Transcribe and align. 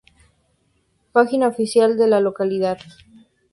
Página 1.11 1.47
oficial 1.47 1.95
de 1.95 2.07
la 2.07 2.21
localidad 2.21 2.79